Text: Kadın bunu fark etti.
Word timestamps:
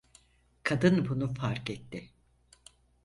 Kadın 0.63 1.09
bunu 1.09 1.33
fark 1.33 1.69
etti. 1.69 2.09